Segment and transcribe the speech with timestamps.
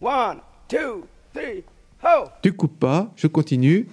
[0.00, 1.64] One, two, three,
[2.02, 2.24] ho!
[2.42, 3.88] Tu coupes pas, je continue.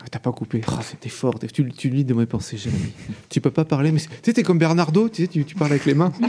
[0.00, 0.62] Ah, t'as pas coupé.
[0.82, 1.38] C'était fort.
[1.52, 2.92] Tu, tu lis de mes pensées, Jérémy.
[3.28, 5.54] tu peux pas parler, mais c'est- tu sais, t'es comme Bernardo, tu sais, tu, tu
[5.54, 6.12] parles avec les mains.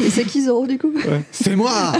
[0.00, 0.92] Et c'est qui Zoro du coup?
[1.30, 1.72] C'est moi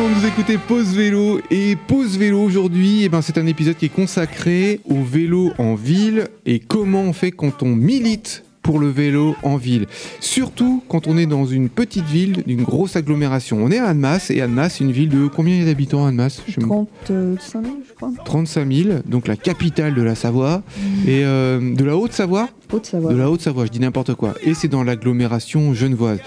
[0.00, 3.86] monde, vous écoutez Pause Vélo et Pause Vélo aujourd'hui, eh ben, c'est un épisode qui
[3.86, 8.88] est consacré au vélo en ville et comment on fait quand on milite pour le
[8.88, 9.86] vélo en ville.
[10.20, 13.58] Surtout quand on est dans une petite ville d'une grosse agglomération.
[13.62, 16.06] On est à Annemasse et Annemasse, c'est une ville de combien il y a d'habitants
[16.06, 16.42] Annemasse?
[16.46, 18.10] Je me- 35 000, je crois.
[18.24, 20.62] 35 000, donc la capitale de la Savoie,
[21.06, 22.48] et euh, de la Haute-Savoie?
[22.72, 23.12] Haute-Savoie.
[23.12, 24.34] De la Haute-Savoie, je dis n'importe quoi.
[24.42, 26.18] Et c'est dans l'agglomération genevoise.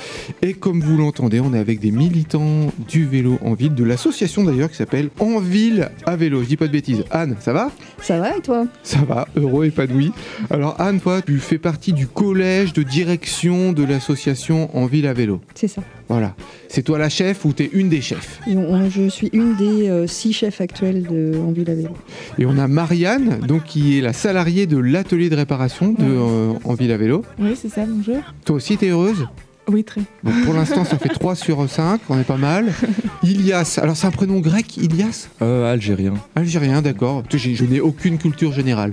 [0.41, 4.43] Et comme vous l'entendez, on est avec des militants du vélo en ville, de l'association
[4.43, 6.41] d'ailleurs qui s'appelle En Ville à vélo.
[6.43, 7.03] Je dis pas de bêtises.
[7.11, 7.71] Anne, ça va?
[8.01, 8.65] Ça va et toi?
[8.83, 10.11] Ça va, heureux, épanoui.
[10.49, 15.13] Alors Anne, toi, tu fais partie du collège de direction de l'association En Ville à
[15.13, 15.41] vélo.
[15.55, 15.81] C'est ça.
[16.09, 16.35] Voilà.
[16.67, 18.39] C'est toi la chef ou t'es une des chefs?
[18.47, 21.89] Et on- je suis une des euh, six chefs actuels de En Ville à Vélo.
[22.37, 26.53] Et on a Marianne, donc qui est la salariée de l'atelier de réparation de euh,
[26.63, 27.23] En Ville à vélo.
[27.39, 28.21] Oui, c'est ça, bonjour.
[28.45, 29.27] Toi aussi, t'es heureuse?
[29.69, 30.01] Oui, très.
[30.25, 32.65] Donc pour l'instant, ça fait 3 sur 5, on est pas mal.
[33.23, 35.29] Ilias, alors c'est un prénom grec, Ilias?
[35.41, 36.15] Euh, algérien.
[36.35, 37.23] Algérien, d'accord.
[37.31, 38.91] Je, je n'ai aucune culture générale.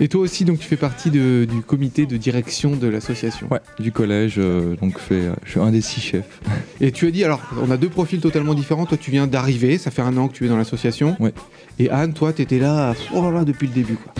[0.00, 3.46] Et toi aussi, donc tu fais partie de- du comité de direction de l'association.
[3.50, 6.40] Ouais, du collège, euh, donc fait, euh, je suis un des six chefs.
[6.80, 8.84] Et tu as dit, alors on a deux profils totalement différents.
[8.86, 11.16] Toi, tu viens d'arriver, ça fait un an que tu es dans l'association.
[11.18, 11.32] Ouais.
[11.78, 13.94] Et Anne, toi, tu étais là, oh là là, depuis le début.
[13.96, 14.12] Quoi.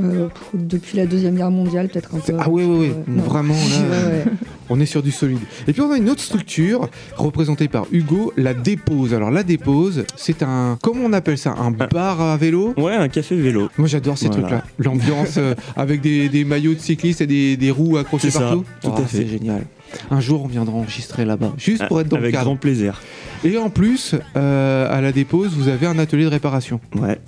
[0.00, 2.32] Euh, depuis la Deuxième Guerre mondiale, peut-être un peu.
[2.38, 2.90] Ah ouais, ouais, ouais.
[2.90, 3.22] Euh, non.
[3.24, 4.22] Vraiment, là,
[4.68, 5.40] on est sur du solide.
[5.66, 9.12] Et puis on a une autre structure représentée par Hugo, la dépose.
[9.14, 11.56] Alors la dépose, c'est un, comment on appelle ça?
[11.58, 12.72] Un bar à vélo?
[12.76, 13.68] Ouais, un café vélo.
[13.78, 14.42] Moi j'adore ces Voilà.
[14.42, 14.64] trucs-là.
[14.78, 18.64] L'ambiance euh, avec des, des maillots de cyclistes et des, des roues accrochées ça, partout.
[18.82, 19.18] tout à Oh, fait.
[19.18, 19.64] C'est génial.
[20.10, 22.44] Un jour on viendra enregistrer là-bas, juste pour être dans Avec le cadre.
[22.44, 23.00] grand plaisir.
[23.42, 26.78] Et en plus, euh, à la dépose, vous avez un atelier de réparation.
[26.94, 27.18] Ouais,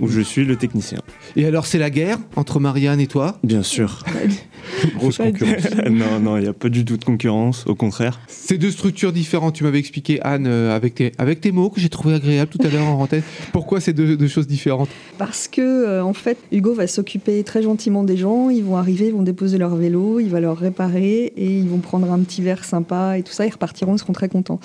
[0.00, 0.98] où je suis le technicien.
[1.36, 3.38] Et alors c'est la guerre entre Marianne et toi?
[3.42, 4.04] Bien sûr.
[4.96, 5.64] Grosse concurrence.
[5.90, 8.20] non, non, il n'y a pas du tout de concurrence, au contraire.
[8.28, 9.54] C'est deux structures différentes.
[9.54, 12.66] Tu m'avais expliqué, Anne, euh, avec tes, avec tes mots que j'ai trouvé agréable tout
[12.66, 13.22] à l'heure en antenne.
[13.52, 14.88] Pourquoi ces deux, deux choses différentes?
[15.18, 18.50] Parce que, euh, en fait, Hugo va s'occuper très gentiment des gens.
[18.50, 21.78] Ils vont arriver, ils vont déposer leur vélo, il va leur réparer et ils vont
[21.78, 23.46] prendre un petit verre sympa et tout ça.
[23.46, 24.60] Ils repartiront, ils seront très contents.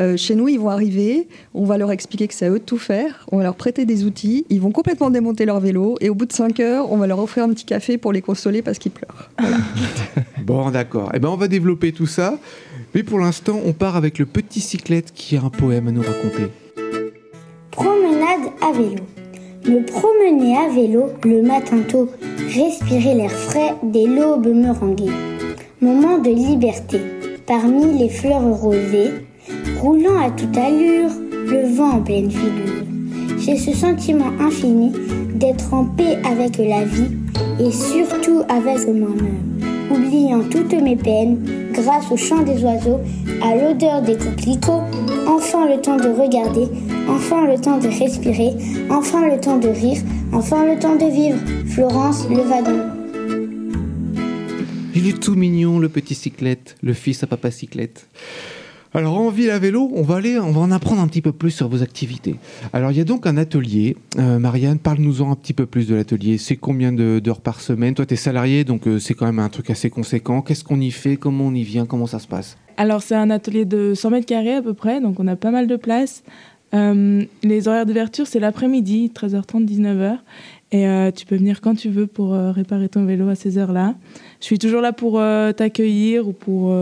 [0.00, 2.64] Euh, chez nous, ils vont arriver, on va leur expliquer que c'est à eux de
[2.64, 6.08] tout faire, on va leur prêter des outils, ils vont complètement démonter leur vélo et
[6.08, 8.62] au bout de 5 heures, on va leur offrir un petit café pour les consoler
[8.62, 9.30] parce qu'ils pleurent.
[10.42, 11.10] Bon, d'accord.
[11.14, 12.38] Eh ben, on va développer tout ça.
[12.94, 16.02] Mais pour l'instant, on part avec le petit cyclette qui a un poème à nous
[16.02, 16.50] raconter.
[17.70, 19.04] Promenade à vélo.
[19.66, 22.08] Me promener à vélo le matin tôt,
[22.48, 25.12] respirer l'air frais des l'aube meringuée.
[25.82, 27.00] Moment de liberté,
[27.46, 29.26] parmi les fleurs rosées,
[29.80, 32.84] roulant à toute allure, le vent en pleine figure.
[33.38, 34.92] J'ai ce sentiment infini
[35.34, 37.16] d'être en paix avec la vie
[37.60, 39.60] et surtout avec moi-même,
[39.90, 41.38] oubliant toutes mes peines
[41.72, 43.00] grâce au chant des oiseaux,
[43.42, 44.82] à l'odeur des coquelicots,
[45.26, 46.68] enfin le temps de regarder,
[47.08, 48.52] enfin le temps de respirer,
[48.90, 50.02] enfin le temps de rire,
[50.32, 51.38] enfin le temps de vivre.
[51.66, 52.80] Florence Levadon.
[54.94, 58.08] Il est tout mignon, le petit cyclette, le fils à papa cyclette.
[58.98, 61.30] Alors en ville à vélo, on va aller, on va en apprendre un petit peu
[61.30, 62.34] plus sur vos activités.
[62.72, 63.96] Alors il y a donc un atelier.
[64.18, 66.36] Euh, Marianne, parle-nous-en un petit peu plus de l'atelier.
[66.36, 67.94] C'est combien d'heures par semaine?
[67.94, 70.42] Toi, tu es salarié, donc euh, c'est quand même un truc assez conséquent.
[70.42, 71.16] Qu'est-ce qu'on y fait?
[71.16, 71.86] Comment on y vient?
[71.86, 72.58] Comment ça se passe?
[72.76, 75.52] Alors, c'est un atelier de 100 mètres carrés à peu près, donc on a pas
[75.52, 76.24] mal de place.
[76.74, 80.16] Euh, les horaires d'ouverture, c'est l'après-midi, 13h30, 19h.
[80.72, 83.94] Et tu peux venir quand tu veux pour réparer ton vélo à ces heures-là.
[84.40, 85.18] Je suis toujours là pour
[85.56, 86.74] t'accueillir ou pour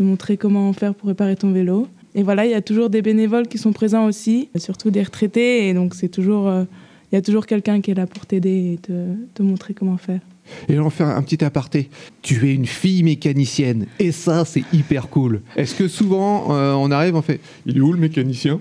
[0.00, 1.86] te montrer comment faire pour réparer ton vélo.
[2.14, 5.68] Et voilà, il y a toujours des bénévoles qui sont présents aussi, surtout des retraités.
[5.68, 6.64] Et donc, c'est toujours, euh,
[7.12, 8.92] il y a toujours quelqu'un qui est là pour t'aider et te,
[9.34, 10.20] te montrer comment faire.
[10.68, 11.88] Et on faire un petit aparté.
[12.22, 13.86] Tu es une fille mécanicienne.
[13.98, 15.42] Et ça, c'est hyper cool.
[15.56, 18.60] Est-ce que souvent, euh, on arrive, on fait Il est où le mécanicien?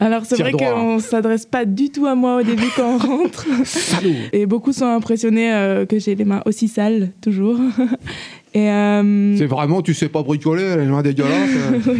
[0.00, 0.74] Alors c'est vrai droit, hein.
[0.74, 3.46] qu'on s'adresse pas du tout à moi au début quand on rentre.
[4.32, 7.58] Et beaucoup sont impressionnés euh, que j'ai les mains aussi sales, toujours.
[8.54, 11.50] Et, euh, C'est vraiment, tu sais pas bricoler, les mains dégueulasses.
[11.88, 11.96] euh.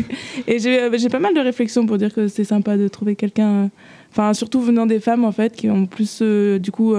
[0.46, 3.16] et j'ai euh, j'ai pas mal de réflexions pour dire que c'est sympa de trouver
[3.16, 3.66] quelqu'un, euh,
[4.10, 6.94] enfin surtout venant des femmes en fait, qui ont plus euh, du coup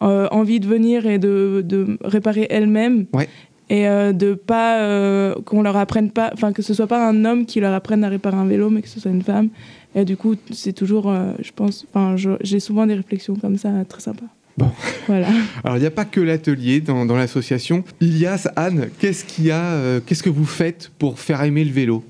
[0.00, 3.06] envie de venir et de, de réparer elles-mêmes.
[3.12, 3.28] Ouais.
[3.68, 7.60] et de pas qu'on leur apprenne pas, enfin que ce soit pas un homme qui
[7.60, 9.48] leur apprenne à réparer un vélo, mais que ce soit une femme.
[9.94, 14.00] Et du coup, c'est toujours, je pense, enfin, j'ai souvent des réflexions comme ça, très
[14.00, 14.26] sympas.
[14.58, 14.70] Bon.
[15.06, 15.28] Voilà.
[15.62, 17.84] Alors, il n'y a pas que l'atelier dans, dans l'association.
[18.00, 21.70] Ilias, Anne, qu'est-ce qu'il y a euh, Qu'est-ce que vous faites pour faire aimer le
[21.70, 22.04] vélo?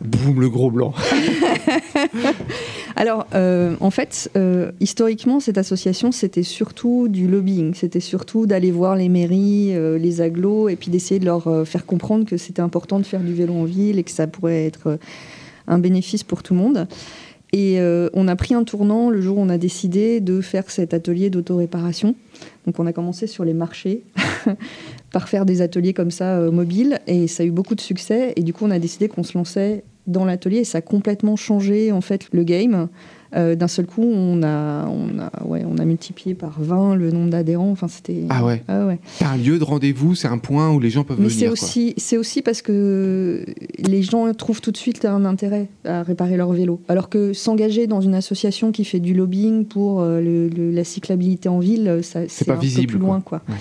[0.00, 0.94] Boum, le gros blanc.
[2.96, 7.74] Alors, euh, en fait, euh, historiquement, cette association, c'était surtout du lobbying.
[7.74, 11.84] C'était surtout d'aller voir les mairies, euh, les agglos, et puis d'essayer de leur faire
[11.84, 14.98] comprendre que c'était important de faire du vélo en ville et que ça pourrait être
[15.66, 16.88] un bénéfice pour tout le monde.
[17.52, 20.70] Et euh, on a pris un tournant le jour où on a décidé de faire
[20.70, 22.14] cet atelier d'autoréparation.
[22.66, 24.02] Donc, on a commencé sur les marchés
[25.12, 28.34] par faire des ateliers comme ça euh, mobiles, et ça a eu beaucoup de succès.
[28.36, 31.36] Et du coup, on a décidé qu'on se lançait dans l'atelier et ça a complètement
[31.36, 32.88] changé en fait le game.
[33.36, 37.10] Euh, D'un seul coup, on a, on, a, ouais, on a multiplié par 20 le
[37.10, 37.70] nombre d'adhérents.
[37.70, 38.22] Enfin, c'était.
[38.30, 38.62] Ah ouais.
[38.68, 38.98] Ah ouais.
[39.06, 41.38] C'est un lieu de rendez-vous, c'est un point où les gens peuvent Mais venir.
[41.38, 41.52] c'est quoi.
[41.52, 43.44] aussi, c'est aussi parce que
[43.78, 46.80] les gens trouvent tout de suite un intérêt à réparer leur vélo.
[46.88, 50.84] Alors que s'engager dans une association qui fait du lobbying pour euh, le- le- la
[50.84, 53.08] cyclabilité en ville, ça, c'est pas un visible, peu plus quoi.
[53.08, 53.20] loin.
[53.20, 53.42] Quoi.
[53.48, 53.54] Ouais.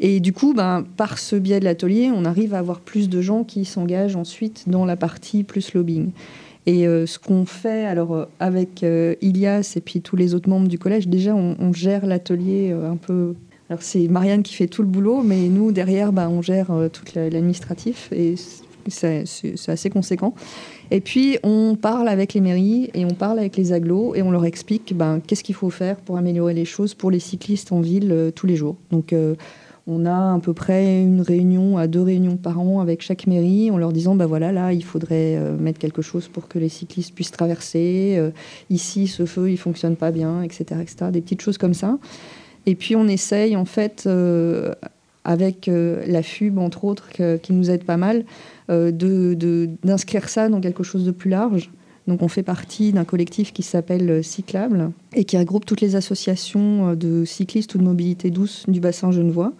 [0.00, 3.20] Et du coup, ben, par ce biais de l'atelier, on arrive à avoir plus de
[3.20, 6.10] gens qui s'engagent ensuite dans la partie plus lobbying.
[6.66, 10.48] Et euh, ce qu'on fait alors euh, avec euh, Ilias et puis tous les autres
[10.48, 13.34] membres du collège, déjà on, gère l'atelier un peu.
[13.68, 17.04] Alors c'est Marianne qui fait tout le boulot, mais nous derrière, bah, on gère tout
[17.14, 18.34] la- l'administratif et
[18.88, 19.24] c'est
[19.68, 20.34] assez conséquent.
[20.90, 24.30] Et puis on parle avec les mairies et on parle avec les agglos et on
[24.30, 27.80] leur explique ben, qu'est-ce qu'il faut faire pour améliorer les choses pour les cyclistes en
[27.80, 28.76] ville tous les jours.
[28.90, 29.14] Donc
[29.86, 33.70] on a à peu près une réunion à deux réunions par an avec chaque mairie
[33.70, 36.70] en leur disant bah voilà là il faudrait euh, mettre quelque chose pour que les
[36.70, 38.14] cyclistes puissent traverser.
[38.16, 38.30] Euh,
[38.70, 41.98] ici ce feu il fonctionne pas bien etc etc des petites choses comme ça.
[42.66, 44.72] Et puis on essaye en fait euh,
[45.24, 47.08] avec la FUB entre autres
[47.42, 48.24] qui nous aide pas mal
[48.70, 51.70] euh, de- d'inscrire ça dans quelque chose de plus large
[52.06, 55.96] donc on fait partie d'un collectif qui s'appelle euh, Cyclable et qui regroupe toutes les
[55.96, 59.52] associations euh, de cyclistes ou de mobilité douce du bassin genevois.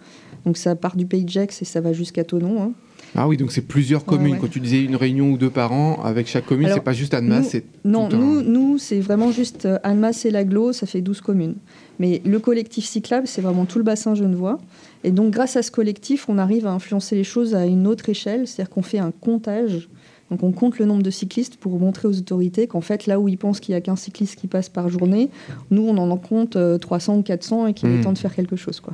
[0.45, 2.61] Donc ça part du Pays de Gex et ça va jusqu'à Tonon.
[2.61, 2.71] hein.
[3.17, 4.33] Ah oui, donc c'est plusieurs communes.
[4.33, 4.39] ouais.
[4.39, 7.13] Quand tu disais une réunion ou deux par an avec chaque commune, c'est pas juste
[7.13, 10.85] Annemasse, c'est Non, tout un- nous, nous c'est vraiment juste euh, Annemasse et l'Aglo, ça
[10.85, 11.55] fait 12 communes.
[11.97, 14.59] Mais le collectif cyclable, c'est vraiment tout le bassin genevois.
[15.05, 18.09] Et donc grâce à ce collectif, on arrive à influencer les choses à une autre
[18.09, 19.87] échelle, c'est-à-dire qu'on fait un comptage.
[20.31, 23.27] Donc on compte le nombre de cyclistes pour montrer aux autorités qu'en fait, là où
[23.27, 25.29] ils pensent qu'il n'y a qu'un cycliste qui passe par journée,
[25.69, 27.99] nous, on en en compte euh, 300 ou 400 et qu'il Hmm.
[27.99, 28.79] est temps de faire quelque chose.
[28.79, 28.93] Quoi.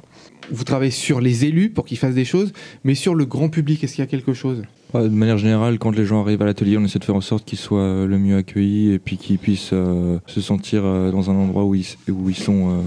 [0.51, 2.51] Vous travaillez sur les élus pour qu'ils fassent des choses,
[2.83, 4.63] mais sur le grand public, est-ce qu'il y a quelque chose?
[4.93, 7.21] Ouais, de manière générale, quand les gens arrivent à l'atelier, on essaie de faire en
[7.21, 11.11] sorte qu'ils soient euh, le mieux accueillis et puis qu'ils puissent euh, se sentir euh,
[11.11, 12.71] dans un endroit où ils, où ils sont.
[12.71, 12.81] euh,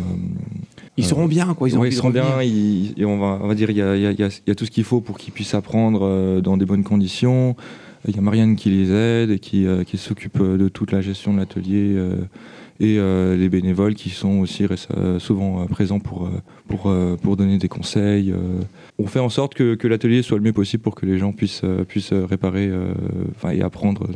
[0.99, 1.67] Ils Euh, seront bien, quoi.
[1.67, 3.71] Ils ont ouais, envie ils de seront bien, ils- et on va, on va dire
[3.71, 4.85] il y a, il y a- il y a- il y a tout ce qu'il
[4.85, 7.57] faut pour qu'ils puissent apprendre euh, dans des bonnes conditions.
[8.07, 11.01] Il y a Marianne qui les aide et qui, euh, s'occupe euh, de toute la
[11.01, 12.17] gestion de l'atelier euh,
[12.81, 12.99] et
[13.39, 14.67] les bénévoles qui sont aussi
[15.21, 16.29] souvent présents pour,
[17.37, 18.35] donner des conseils.
[18.99, 21.63] On fait en sorte que, l'atelier soit le mieux possible pour que les gens puissent,
[22.13, 22.73] réparer
[23.53, 24.09] et apprendre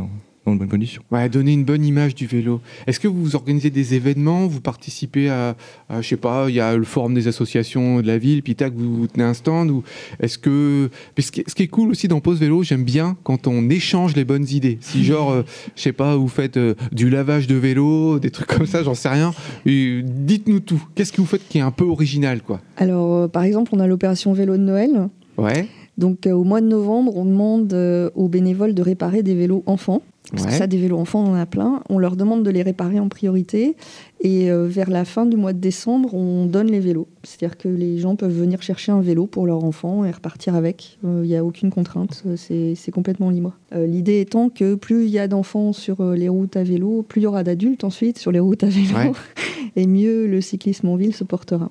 [0.49, 1.03] dans de bonnes conditions.
[1.11, 2.61] Ouais, donner une bonne image du vélo.
[2.87, 5.57] Est-ce que vous organisez des événements Vous participez à,
[5.89, 8.55] à, je sais pas, il y a le forum des associations de la ville, puis
[8.55, 9.83] tac, vous, vous tenez un stand ou
[10.21, 13.47] est-ce que parce que ce qui est cool aussi dans Pause Vélo, j'aime bien quand
[13.47, 14.79] on échange les bonnes idées.
[14.81, 15.43] Si genre, euh,
[15.77, 18.95] je sais pas, vous faites euh, du lavage de vélo, des trucs comme ça, j'en
[18.95, 19.33] sais rien.
[19.65, 20.83] Dites-nous tout.
[20.95, 22.61] Qu'est-ce que vous faites qui est un peu original, quoi?
[22.77, 25.09] Alors, euh, par exemple, on a l'opération vélo de Noël.
[25.37, 25.69] Ouais.
[25.99, 29.65] Donc, euh, au mois de novembre, on demande euh, aux bénévoles de réparer des vélos
[29.67, 30.03] enfants.
[30.33, 31.83] Parce que ça, des vélos enfants, on en a plein.
[31.89, 33.77] On leur demande de les réparer en priorité.
[34.21, 37.09] Et euh, vers la fin du mois de décembre, on donne les vélos.
[37.23, 40.99] C'est-à-dire que les gens peuvent venir chercher un vélo pour leur enfant et repartir avec.
[41.05, 42.25] Il n'y a aucune contrainte.
[42.27, 43.57] euh, C'est complètement libre.
[43.75, 47.05] Euh, L'idée étant que plus il y a d'enfants sur euh, les routes à vélo,
[47.07, 48.97] plus il y aura d'adultes ensuite sur les routes à vélo.
[48.97, 49.13] Ouais.
[49.77, 51.71] Et mieux le cyclisme en ville se portera.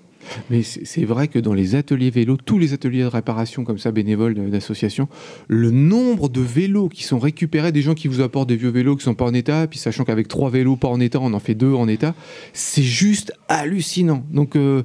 [0.49, 3.91] Mais c'est vrai que dans les ateliers vélos, tous les ateliers de réparation comme ça,
[3.91, 5.07] bénévoles d'associations,
[5.47, 8.95] le nombre de vélos qui sont récupérés, des gens qui vous apportent des vieux vélos
[8.95, 11.39] qui sont pas en état, puis sachant qu'avec trois vélos pas en état, on en
[11.39, 12.15] fait deux en état,
[12.53, 14.23] c'est juste hallucinant.
[14.31, 14.83] Donc euh,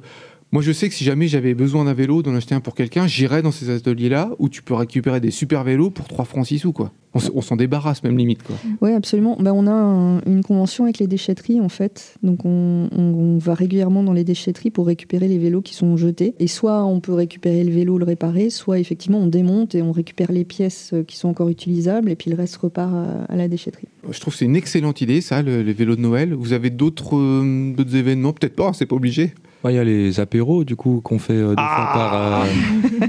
[0.51, 3.07] moi je sais que si jamais j'avais besoin d'un vélo, d'en acheter un pour quelqu'un,
[3.07, 6.59] j'irais dans ces ateliers-là où tu peux récupérer des super vélos pour 3 francs 6
[6.59, 6.91] sous quoi.
[7.15, 8.55] On, s'en débarrasse même limite quoi.
[8.81, 9.37] Oui, absolument.
[9.39, 12.15] Ben, on a un- une convention avec les déchetteries, en fait.
[12.23, 15.95] Donc, on, on- on va régulièrement dans les déchetteries pour récupérer les vélos qui sont
[15.95, 16.33] jetés.
[16.39, 19.91] Et soit on peut récupérer le vélo, le réparer, soit effectivement on démonte et on
[19.91, 23.35] récupère les pièces euh, qui sont encore utilisables, et puis le reste repart à, à
[23.35, 23.87] la déchetterie.
[24.09, 26.33] Je trouve que c'est une excellente idée ça, le- les vélos de Noël.
[26.33, 28.33] Vous avez d'autres euh, d'autres événements?
[28.33, 29.33] Peut-être pas, c'est pas obligé.
[29.65, 32.43] Il y a les apéros, du coup, qu'on fait euh, deux fois par.
[32.43, 32.45] euh,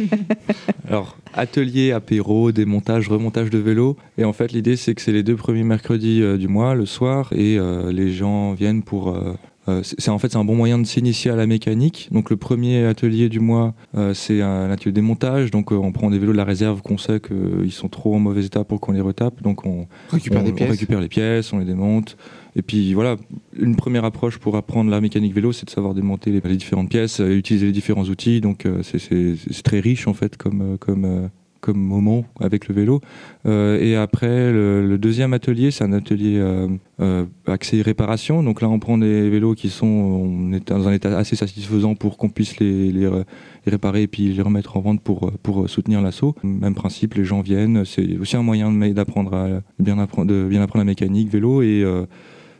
[0.88, 3.93] alors, atelier, apéro, démontage, remontage de vélo.
[4.18, 6.86] Et en fait, l'idée, c'est que c'est les deux premiers mercredis euh, du mois, le
[6.86, 9.08] soir, et euh, les gens viennent pour.
[9.08, 9.34] euh,
[9.82, 12.08] c'est en fait c'est un bon moyen de s'initier à la mécanique.
[12.12, 13.72] Donc le premier atelier du mois,
[14.12, 15.50] c'est un atelier de démontage.
[15.50, 18.44] Donc on prend des vélos de la réserve qu'on sait qu'ils sont trop en mauvais
[18.44, 19.42] état pour qu'on les retape.
[19.42, 20.70] Donc on, Récupère on, des on pièces.
[20.70, 22.18] récupère les pièces, on les démonte.
[22.56, 23.16] Et puis voilà,
[23.58, 26.90] une première approche pour apprendre la mécanique vélo, c'est de savoir démonter les, les différentes
[26.90, 28.42] pièces, euh, utiliser les différents outils.
[28.42, 31.26] Donc euh, c'est- très riche en fait comme, comme, euh,
[31.64, 33.00] comme moment avec le vélo.
[33.46, 36.68] Euh, et après, le, deuxième atelier, c'est un atelier euh,
[37.00, 38.42] euh, axé réparation.
[38.42, 41.94] Donc là, on prend des vélos qui sont on est dans un état assez satisfaisant
[41.94, 43.24] pour qu'on puisse les, les, re-
[43.64, 46.34] les réparer et puis les remettre en vente pour, pour soutenir l'assaut.
[46.42, 47.86] Même principe, les gens viennent.
[47.86, 52.04] C'est aussi un moyen d'apprendre à bien apprendre, bien apprendre la mécanique vélo et euh,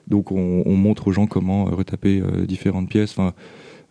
[0.09, 3.17] donc on, on montre aux gens comment retaper différentes pièces.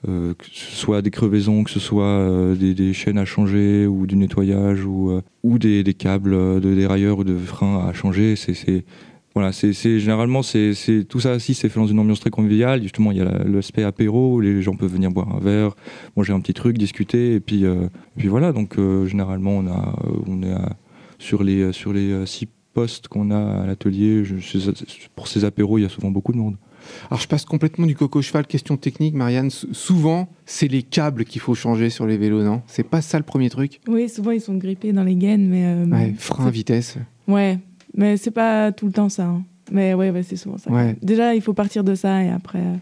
[0.05, 4.15] Que ce soit des crevaisons, que ce soit euh, des, chaînes à changer ou du
[4.15, 8.35] nettoyage ou, euh, ou des, câbles euh, de dérailleur ou de frein à changer.
[8.35, 8.85] C'est,
[9.33, 10.73] voilà, généralement c'est,
[11.09, 12.83] tout ça aussi c'est fait dans une ambiance très conviviale.
[12.83, 15.75] Justement, il y a la- l'aspect apéro les gens peuvent venir boire un verre,
[16.15, 18.51] manger un petit truc, discuter et puis, euh, puis voilà.
[18.51, 20.53] Donc euh, généralement on a, euh, on est
[21.17, 24.23] sur les sur les euh, six postes qu'on a à l'atelier.
[25.15, 26.57] Pour ces apéros, il y a souvent beaucoup de monde.
[27.09, 29.49] Alors je passe complètement du coco cheval, question technique, Marianne.
[29.49, 32.61] Souvent, c'est les câbles qu'il faut changer sur les vélos, non?
[32.67, 33.79] C'est pas ça le premier truc?
[33.87, 35.65] Oui, souvent ils sont grippés dans les gaines, mais.
[35.65, 36.97] euh, Ouais, frein, vitesse.
[37.27, 37.59] Ouais,
[37.95, 39.25] mais c'est pas tout le temps ça.
[39.25, 39.43] hein.
[39.71, 40.69] Mais ouais, ouais, c'est souvent ça.
[40.71, 40.95] Ouais.
[41.01, 42.75] Déjà, il faut partir de ça et après, euh,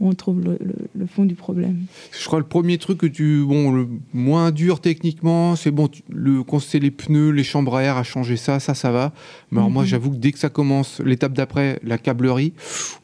[0.00, 1.76] on trouve le, le- le fond du problème.
[2.18, 3.42] Je crois le premier truc que tu.
[3.46, 7.76] Bon, le moins dur techniquement, c'est bon, tu- le, quand c'est les pneus, les chambres
[7.76, 9.12] à air, à changer ça, ça, ça va.
[9.50, 9.88] Mais alors moi, Mhm.
[9.88, 12.52] j'avoue que dès que ça commence, l'étape d'après, la câblerie,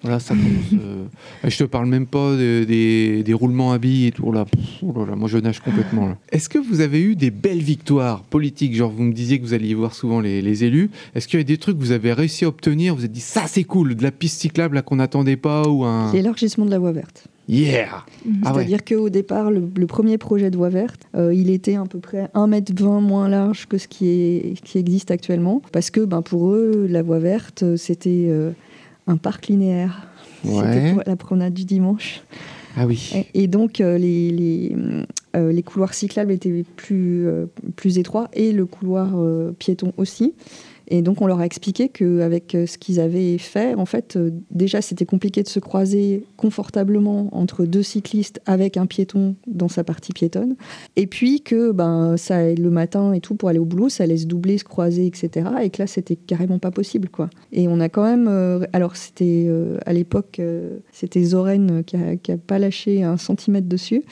[0.02, 0.72] voilà, ça commence.
[0.82, 1.04] euh,
[1.44, 4.30] et je te parle même pas de- des, des roulements à billes et tout.
[4.32, 6.06] Là, Pff, oh là là, moi, je nage complètement.
[6.08, 6.18] là.
[6.32, 8.74] Est-ce que vous avez eu des belles victoires politiques?
[8.74, 10.90] Genre, vous me disiez que vous alliez voir souvent les, les élus.
[11.14, 12.94] Est-ce qu'il y a des trucs que vous avez réussi à obtenir?
[12.96, 15.84] Vous êtes dit, ça, c'est cool, de la piste cyclable là, qu'on n'attendait pas ou
[15.84, 16.12] un.
[16.12, 17.28] L'élargissement de la voie verte.
[17.48, 18.04] Yeah
[18.44, 18.66] Ah ouais.
[18.66, 22.00] C'est-à-dire qu'au départ, le, le premier projet de voie verte, euh, il était à peu
[22.00, 25.62] près 1m20 moins large que ce qui, est, qui existe actuellement.
[25.72, 28.50] Parce que ben, pour eux, la voie verte, euh, c'était euh,
[29.06, 30.08] un parc linéaire.
[30.44, 30.62] Ouais.
[30.64, 32.22] C'était pour la promenade du dimanche.
[32.76, 33.12] Ah oui.
[33.14, 34.76] Et, et donc, euh, les, les,
[35.34, 37.26] les couloirs cyclables étaient plus,
[37.76, 39.14] plus étroits et le couloir
[39.58, 40.34] piéton aussi.
[40.88, 44.30] Et donc, on leur a expliqué qu'avec euh, ce qu'ils avaient fait, en fait, euh,
[44.50, 49.84] déjà, c'était compliqué de se croiser confortablement entre deux cyclistes avec un piéton dans sa
[49.84, 50.56] partie piétonne.
[50.94, 54.26] Et puis que ben, ça, le matin et tout, pour aller au boulot, ça laisse
[54.26, 55.48] doubler, se croiser, etc.
[55.62, 57.08] Et que là, c'était carrément pas possible.
[57.08, 57.30] quoi.
[57.52, 58.28] Et on a quand même.
[58.28, 59.50] euh, alors, c'était
[59.84, 60.40] à l'époque,
[60.92, 64.04] c'était Zoren qui a, qui a pas lâché un centimètre dessus.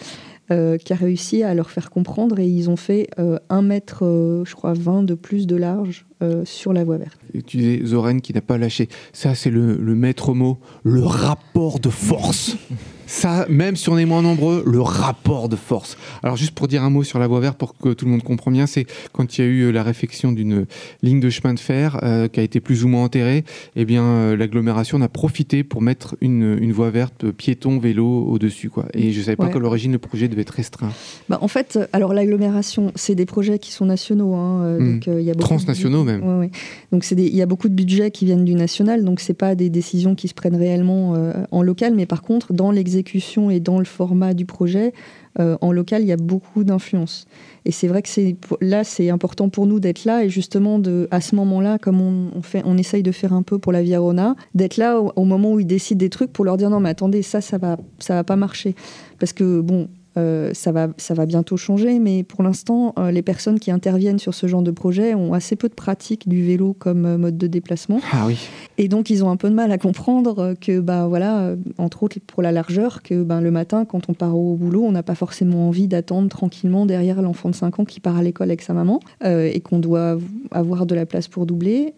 [0.51, 4.05] Euh, qui a réussi à leur faire comprendre et ils ont fait euh, un mètre,
[4.05, 7.19] euh, je crois, 20 de plus de large euh, sur la voie verte.
[7.33, 8.89] Et Tu disais Zoren qui n'a pas lâché.
[9.13, 12.57] Ça, c'est le, le maître mot, le rapport de force.
[13.07, 15.97] Ça, même si on est moins nombreux, le rapport de force.
[16.23, 18.23] Alors, juste pour dire un mot sur la voie verte, pour que tout le monde
[18.23, 20.67] comprenne bien, c'est quand il y a eu euh, la réfection d'une
[21.03, 23.45] ligne de chemin de fer euh, qui a été plus ou moins enterrée,
[23.77, 28.07] eh bien, euh, l'agglomération a profité pour mettre une, une voie verte euh, piéton, vélo
[28.27, 28.71] au-dessus.
[28.71, 28.87] Quoi.
[28.95, 29.53] Et je ne savais pas Ouais.
[29.53, 30.91] qu'à l'origine, le projet devait être restreint.
[31.29, 34.35] Bah, en fait, euh, alors l'agglomération, c'est des projets qui sont nationaux.
[34.35, 34.95] hein, euh, Hmm.
[34.95, 36.11] donc, euh, il y a Transnationaux de...
[36.13, 36.23] même.
[36.27, 36.51] Ouais, ouais.
[36.93, 39.35] Donc c'est des- il y a beaucoup de budgets qui viennent du national, donc c'est
[39.35, 42.94] pas des décisions qui se prennent réellement euh, en local, mais par contre, dans l'exécution
[42.97, 44.93] et dans le format du projet,
[45.41, 47.27] euh, en local, il y a beaucoup d'influence.
[47.65, 51.21] Et c'est vrai que c'est là, c'est important pour nous d'être là et justement à
[51.21, 54.77] ce moment-là, comme on, fait, on essaye de faire un peu pour la Virona, d'être
[54.77, 57.23] là au, au moment où ils décident des trucs pour leur dire non, mais attendez,
[57.23, 58.75] ça, ça va, ça va pas marcher,
[59.19, 59.89] parce que bon.
[60.17, 64.19] Euh, ça, va, ça va bientôt changer, mais pour l'instant, euh, les personnes qui interviennent
[64.19, 67.37] sur ce genre de projet ont assez peu de pratique du vélo comme euh, mode
[67.37, 68.01] de déplacement.
[68.13, 68.39] Ah oui.
[68.79, 72.19] Et donc, ils ont un peu de mal à comprendre que, bah, voilà, entre autres
[72.27, 75.15] pour la largeur, que ben, le matin, quand on part au boulot, on n'a pas
[75.15, 78.75] forcément envie d'attendre tranquillement derrière l'enfant de 5 ans qui part à l'école avec sa
[78.75, 80.19] maman et qu'on doit
[80.51, 81.95] avoir de la place pour doubler.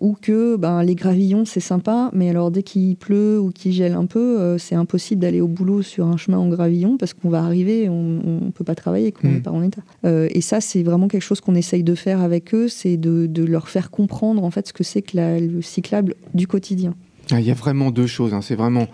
[0.00, 3.94] ou que ben, les gravillons, c'est sympa, mais alors dès qu'il pleut ou qu'il gèle
[3.94, 7.42] un peu, c'est impossible d'aller au boulot sur un chemin en gravillon parce qu'on va
[7.42, 9.34] arriver, on ne peut pas travailler, qu'on Mm.
[9.34, 9.82] n'est pas en état.
[10.04, 13.26] Euh, et ça, c'est vraiment quelque chose qu'on essaye de faire avec eux, c'est de,
[13.26, 16.94] de leur faire comprendre en fait ce que c'est que la- le cyclable du quotidien.
[17.30, 18.34] Ah, Il y a vraiment deux choses.
[18.34, 18.40] hein.
[18.42, 18.88] C'est vraiment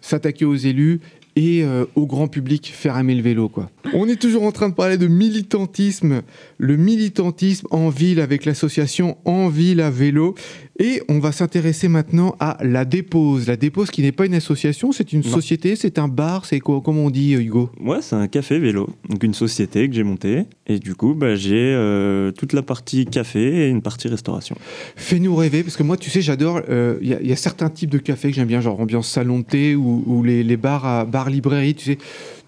[0.00, 1.00] s'attaquer aux élus
[1.36, 3.48] et euh, au grand public faire aimer le vélo.
[3.48, 3.70] Quoi.
[3.94, 6.22] On est toujours en train de parler de militantisme,
[6.58, 10.34] le militantisme en ville avec l'association En Ville à vélo.
[10.80, 13.48] Et on va s'intéresser maintenant à la Dépose.
[13.48, 15.30] La Dépose qui n'est pas une association, c'est une Non.
[15.30, 17.70] société, c'est un bar, c'est quoi, comment on dit, Hugo?
[17.80, 20.44] Ouais, c'est un café vélo, donc une société que j'ai montée.
[20.68, 24.56] Et du coup, bah, j'ai euh, toute la partie café et une partie restauration.
[24.94, 26.60] Fais-nous rêver, parce que moi, tu sais, j'adore.
[26.68, 28.78] euh, Il y, a- il y a certains types de cafés que j'aime bien, genre
[28.78, 31.74] ambiance salon de thé ou, ou les, les bars à bar librairie.
[31.74, 31.98] Tu sais,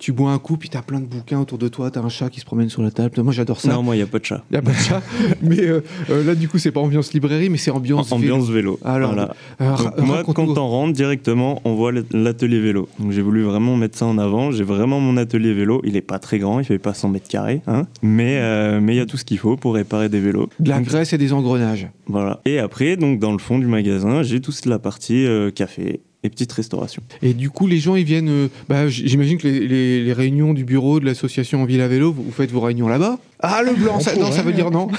[0.01, 2.31] tu bois un coup, puis t'as plein de bouquins autour de toi, t'as un chat
[2.31, 3.23] qui se promène sur la table.
[3.23, 3.69] Moi, j'adore ça.
[3.69, 4.43] Non, moi, il n'y a pas de chat.
[4.51, 5.03] Il y a pas de chat.
[5.43, 8.11] mais euh, euh, là, du coup, c'est pas ambiance librairie, mais c'est ambiance.
[8.11, 8.81] Ambiance vélo.
[8.83, 9.35] Alors, Voilà.
[9.61, 12.89] Euh, Donc, moi, quand on rentre directement, on voit l'atelier vélo.
[12.99, 14.51] Donc j'ai voulu vraiment mettre ça en avant.
[14.51, 15.83] J'ai vraiment mon atelier vélo.
[15.85, 17.87] Il est pas très grand, il fait pas 100 mètres carrés, hein.
[18.03, 20.49] mais mais il y a tout ce qu'il faut pour réparer des vélos.
[20.61, 21.89] De la Donc, graisse et des engrenages.
[22.07, 22.41] voilà.
[22.47, 26.53] Et après, donc dans le fond du magasin, j'ai toute la partie café et petite
[26.53, 27.03] restauration.
[27.23, 28.29] Et du coup, les gens, ils viennent.
[28.29, 32.13] euh, bah, J'imagine que les, les- réunions du bureau de l'association en ville à vélo,
[32.13, 34.89] vous faites vos réunions là-bas Ah, le blanc, ça, non, ça veut dire non.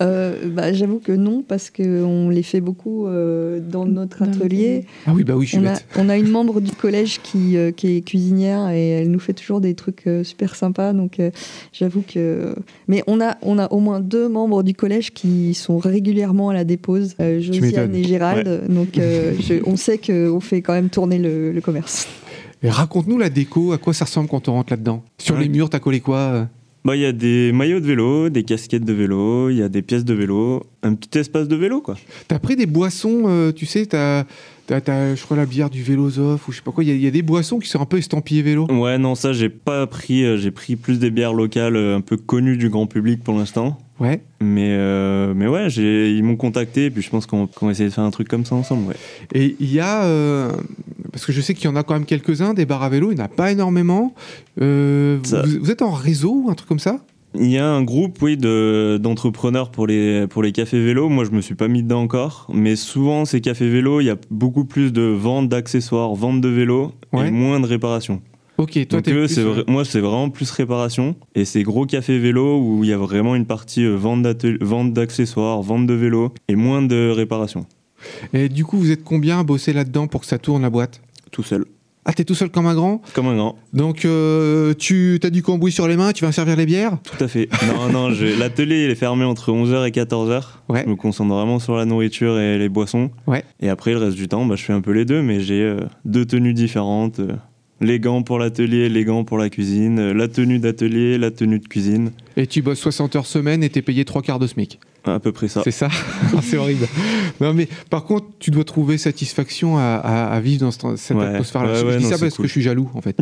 [0.00, 4.84] Euh, bah, J'avoue que non, parce qu'on les fait beaucoup euh, dans notre atelier.
[5.06, 5.86] Ah oui, bah oui, je suis On a, bête.
[5.96, 9.32] on a une membre du collège qui, euh, qui est cuisinière et elle nous fait
[9.32, 10.92] toujours des trucs euh, super sympas.
[10.92, 11.30] Donc euh,
[11.72, 12.54] j'avoue que.
[12.86, 16.54] Mais on a, on a au moins deux membres du collège qui sont régulièrement à
[16.54, 18.66] la dépose, euh, Josiane et Gérald.
[18.68, 22.06] Donc euh, je- on sait qu'on fait quand même tourner le, le commerce.
[22.62, 25.02] Et raconte-nous la déco, à quoi ça ressemble quand on rentre là-dedans?
[25.18, 25.42] Sur Ouais.
[25.42, 26.44] les murs, t'as collé quoi euh?
[26.84, 29.68] Bah, il y a des maillots de vélo, des casquettes de vélo, il y a
[29.68, 31.96] des pièces de vélo, un petit espace de vélo quoi.
[32.28, 34.24] T'as pris des boissons, euh, tu sais, t'as,
[34.66, 36.84] t'as, t'as, je crois, la bière du Vélosophe ou je sais pas quoi.
[36.84, 38.66] Il y a- il y, a des boissons qui sont un peu estampillées vélo.
[38.70, 40.24] Ouais, non, ça j'ai pas pris.
[40.24, 43.36] euh, J'ai pris plus des bières locales euh, un peu connues du grand public pour
[43.36, 43.78] l'instant.
[44.00, 44.20] Ouais.
[44.40, 47.88] Mais, euh, mais ouais, ils m'ont contacté et puis je pense qu'on qu'on va essayer
[47.88, 48.86] de faire un truc comme ça ensemble.
[48.88, 48.96] Ouais.
[49.34, 50.52] Et il y a, euh,
[51.12, 53.10] parce que je sais qu'il y en a quand même quelques-uns, des bars à vélo,
[53.10, 54.14] il n'y en a pas énormément.
[54.60, 57.00] Euh, vous, vous êtes en réseau ou un truc comme ça?
[57.34, 61.08] Il y a un groupe oui, de- d'entrepreneurs pour les, pour les cafés vélo.
[61.10, 62.46] Moi, je me suis pas mis dedans encore.
[62.54, 66.48] Mais souvent, ces cafés vélo, il y a beaucoup plus de vente d'accessoires, vente de
[66.48, 67.28] vélos Ouais.
[67.28, 68.22] et moins de réparation.
[68.58, 71.14] Ok, toi Donc eux, plus, euh, vra- moi, c'est vraiment plus réparation.
[71.34, 75.62] Et c'est gros café vélo où il y a vraiment une partie euh, vente d'accessoires,
[75.62, 77.66] vente de vélos et moins de réparation.
[78.32, 81.00] Et du coup, vous êtes combien à bosser là-dedans pour que ça tourne la boîte?
[81.30, 81.66] Tout seul.
[82.04, 83.02] Ah, t'es tout seul comme un grand?
[83.12, 83.56] Comme un grand.
[83.74, 86.96] Donc, euh, tu as du cambouis sur les mains, tu vas servir les bières?
[87.02, 87.48] Tout à fait.
[87.66, 90.42] Non, non, l'atelier il est fermé entre 11h et 14h.
[90.70, 90.84] Ouais.
[90.84, 93.10] Je me concentre vraiment sur la nourriture et les boissons.
[93.26, 93.44] Ouais.
[93.60, 95.60] Et après, le reste du temps, bah, je fais un peu les deux, mais j'ai
[95.62, 97.20] euh, deux tenues différentes.
[97.20, 97.34] euh,
[97.80, 101.66] les gants pour l'atelier, les gants pour la cuisine, la tenue d'atelier, la tenue de
[101.68, 102.10] cuisine.
[102.36, 104.78] Et tu bosses 60 heures semaine et t'es payé trois quarts de SMIC.
[105.04, 105.62] À peu près ça.
[105.64, 105.88] C'est ça?
[106.36, 106.86] Ah, C'est horrible.
[107.40, 111.16] Non, mais par contre, tu dois trouver satisfaction à, à- à vivre dans cette, cette
[111.16, 111.24] Ouais.
[111.26, 111.72] atmosphère-là.
[111.72, 112.42] Ouais, je ouais, dis non, ça parce cool.
[112.42, 113.16] que je suis jaloux, en fait.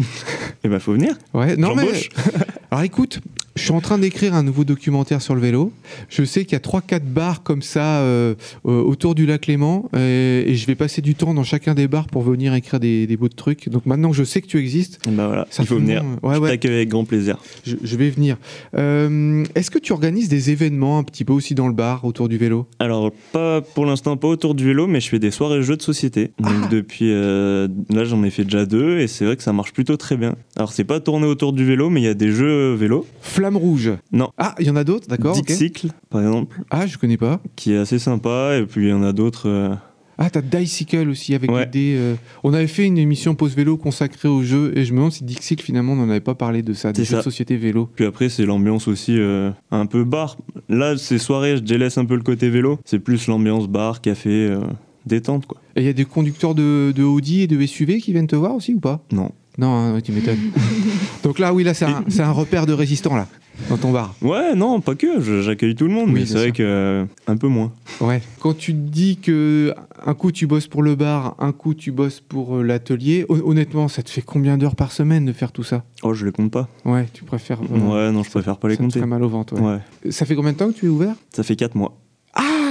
[0.65, 1.15] Et bah, faut venir.
[1.35, 1.87] Ouais, non, mais.
[2.71, 3.21] Alors écoute,
[3.57, 5.73] je suis en train d'écrire un nouveau documentaire sur le vélo.
[6.09, 8.35] Je sais qu'il y a 3-4 bars comme ça euh,
[8.67, 12.07] euh, autour du lac Léman et je vais passer du temps dans chacun des bars
[12.07, 13.69] pour venir écrire des, de trucs.
[13.71, 16.05] Donc maintenant que je sais que tu existes, bah voilà, Ça il faut venir.
[16.23, 16.51] ouais, je ouais.
[16.51, 17.39] t'accueille avec grand plaisir.
[17.65, 18.37] je, je vais venir.
[18.77, 22.29] Euh, Est-ce que tu organises des événements un petit peu aussi dans le bar autour
[22.29, 22.67] du vélo?
[22.79, 25.83] Alors, pas pour l'instant, pas autour du vélo, mais je fais des soirées jeux de
[25.83, 26.33] société.
[26.43, 26.51] Ah.
[26.51, 27.11] Donc, depuis.
[27.11, 30.35] là, j'en ai fait déjà deux et c'est vrai que ça marche plutôt très bien.
[30.57, 33.07] Alors, c'est pas tourné autour du vélo, mais il y a des jeux vélo.
[33.47, 34.31] Flamme rouge Non.
[34.39, 35.47] Ah, il y en a d'autres, d'accord ok.
[35.47, 37.41] Dicycle, par exemple, Ah, je connais pas.
[37.55, 38.57] qui est assez sympa.
[38.61, 39.49] Et puis, il y en a d'autres.
[39.49, 39.73] euh,
[40.19, 41.65] Ah, t'as Dicycle aussi avec Ouais.
[41.67, 44.97] des euh, On avait fait une émission pause vélo consacrée au jeu et je me
[44.97, 47.57] demande si Dicycle finalement on n'en avait pas parlé de ça, des jeux de société
[47.57, 47.89] vélo.
[47.95, 50.37] Puis après, c'est l'ambiance aussi euh, un peu bar.
[50.69, 52.81] Là, ces soirées, je délaisse un peu le côté vélo.
[52.85, 54.59] C'est plus l'ambiance bar, café, euh,
[55.05, 55.61] détente, quoi.
[55.77, 58.35] Et il y a des conducteurs de, de Audi et de SUV qui viennent te
[58.35, 59.05] voir aussi ou pas?
[59.13, 59.31] Non.
[59.59, 60.39] Non, hein, tu m'étonnes.
[61.23, 63.27] Donc là, oui, là, c'est un, c'est un repère de résistants, là,
[63.71, 64.15] dans ton bar.
[64.21, 65.21] Ouais, non, pas que.
[65.21, 66.55] je- J'accueille tout le monde, Oui, mais c'est vrai sûr.
[66.55, 67.73] que euh, un peu moins.
[68.01, 68.21] Ouais.
[68.41, 69.73] Quand tu te dis que
[70.05, 73.41] un coup tu bosses pour le bar, un coup tu bosses pour euh, l'atelier, hon-
[73.45, 75.85] honnêtement, ça te fait combien d'heures par semaine de faire tout ça?
[76.03, 76.69] Oh, je les compte pas.
[76.85, 77.63] Ouais, tu préfères.
[77.63, 78.99] vraiment- Ouais, non, je préfère pas les ça te compter.
[78.99, 79.55] ferait mal au ventre.
[79.55, 79.79] ouais.
[80.05, 80.11] Ouais.
[80.13, 81.15] Ça fait combien de temps que tu es ouvert?
[81.35, 81.97] Ça fait 4 mois.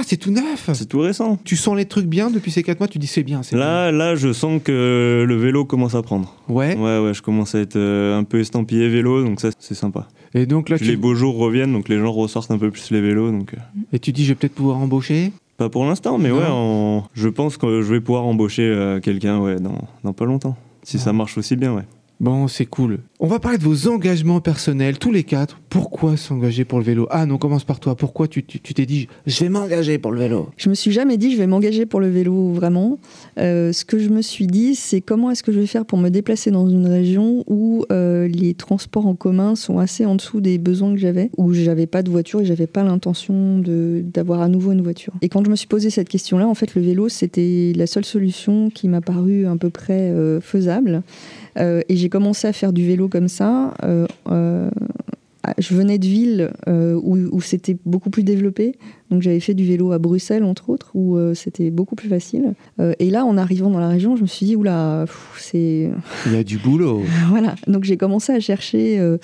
[0.08, 1.36] C'est tout neuf C'est tout récent.
[1.42, 3.90] Tu sens les trucs bien depuis ces 4 mois, tu dis c'est bien, c'est Là,
[3.90, 6.32] là, je sens que le vélo commence à prendre.
[6.48, 6.54] bien.
[6.56, 6.76] Ouais.
[6.76, 10.06] Ouais, ouais, je commence à être euh, un peu estampillé vélo, donc ça, c'est sympa.
[10.32, 10.84] Et donc là, tu...
[10.84, 13.32] les beaux jours reviennent, donc les gens ressortent un peu plus les vélos.
[13.32, 13.56] Donc, euh,
[13.92, 15.32] et tu dis je vais peut-être pouvoir embaucher.
[15.56, 16.98] pas pour l'instant, mais Non.
[16.98, 20.56] ouais, je pense que je vais pouvoir embaucher euh, quelqu'un, ouais, dans, dans pas longtemps.
[20.84, 21.00] Si Ah.
[21.06, 21.82] ça marche aussi bien, ouais.
[22.20, 23.00] Bon, c'est cool.
[23.18, 25.58] On va parler de vos engagements personnels, tous les quatre.
[25.70, 27.06] Pourquoi s'engager pour le vélo?
[27.10, 27.96] Ah non, commence par toi.
[27.96, 30.50] Pourquoi tu t'es dit, je vais m'engager pour le vélo?
[30.58, 32.98] Je me suis jamais dit je vais m'engager pour le vélo vraiment.
[33.38, 35.96] Euh, ce que je me suis dit, c'est comment est-ce que je vais faire pour
[35.96, 40.42] me déplacer dans une région où euh, les transports en commun sont assez en dessous
[40.42, 43.62] des besoins que j'avais, où j'avais pas de voiture et j'avais pas l'intention
[44.02, 45.14] d'avoir à nouveau une voiture.
[45.22, 48.04] Et quand je me suis posé cette question-là, en fait, le vélo c'était la seule
[48.04, 51.02] solution qui m'a paru à peu près euh, faisable.
[51.58, 53.74] Et j'ai commencé à faire du vélo comme ça.
[53.82, 54.70] euh, euh,
[55.58, 58.74] je venais de villes euh, où, où c'était beaucoup plus développé.
[59.10, 62.54] Donc j'avais fait du vélo à Bruxelles, entre autres, où euh, c'était beaucoup plus facile.
[62.80, 65.04] Euh, et là, en arrivant dans la région, je me suis dit, oula,
[65.38, 65.90] c'est...
[66.26, 67.02] Il y a du boulot.
[67.28, 67.54] voilà.
[67.68, 69.18] Donc j'ai commencé à chercher euh,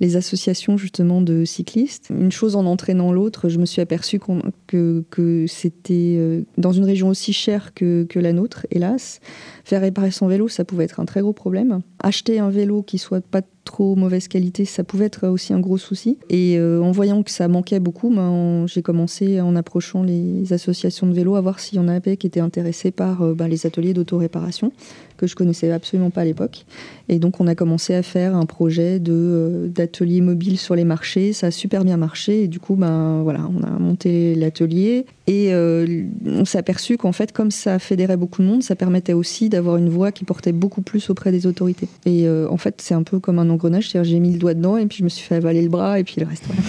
[0.00, 2.08] les associations justement de cyclistes.
[2.10, 4.20] Une chose en entraînant l'autre, je me suis aperçue
[4.66, 9.20] que, c'était euh, dans une région aussi chère que, la nôtre, hélas.
[9.64, 11.80] Faire réparer son vélo, ça pouvait être un très gros problème.
[12.02, 15.76] Acheter un vélo qui soit pas trop mauvaise qualité, ça pouvait être aussi un gros
[15.76, 16.18] souci.
[16.30, 21.06] Et euh, en voyant que ça manquait beaucoup, ben, j'ai commencé en approchant les associations
[21.06, 23.66] de vélo à voir s'il y en avait qui étaient intéressés par euh, ben, les
[23.66, 24.72] ateliers d'autoréparation
[25.16, 26.64] que je connaissais absolument pas à l'époque.
[27.08, 30.84] Et donc on a commencé à faire un projet de euh, d'atelier mobile sur les
[30.84, 31.32] marchés.
[31.32, 35.52] Ça a super bien marché et du coup ben voilà, on a monté l'atelier et
[35.54, 39.48] euh, on s'est aperçu qu'en fait comme ça fédérait beaucoup de monde, ça permettait aussi
[39.48, 41.88] d'avoir une voix qui portait beaucoup plus auprès des autorités.
[42.06, 44.54] Et euh, en fait c'est un peu comme un engrenage, c'est-à-dire j'ai mis le doigt
[44.54, 46.44] dedans et puis je me suis fait avaler le bras et puis le reste.
[46.46, 46.62] voilà.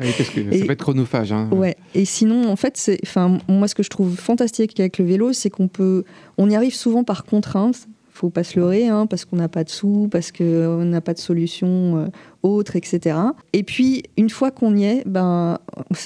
[0.00, 1.32] Oui, parce que Et- ça peut être chronophage.
[1.32, 1.48] Hein.
[1.52, 1.76] Ouais.
[1.94, 5.32] Et sinon, en fait, c'est, enfin, moi, ce que je trouve fantastique avec le vélo,
[5.32, 6.04] c'est qu'on peut,
[6.38, 7.86] on y arrive souvent par contrainte.
[8.10, 11.14] Faut pas se leurrer, hein, parce qu'on n'a pas de sous, parce qu'on n'a pas
[11.14, 12.06] de solution euh,
[12.42, 13.16] autre, etc.
[13.52, 15.58] Et puis, une fois qu'on y est, ben,